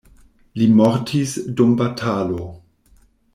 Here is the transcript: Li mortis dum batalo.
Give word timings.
Li 0.61 0.67
mortis 0.79 1.35
dum 1.59 1.75
batalo. 1.83 2.49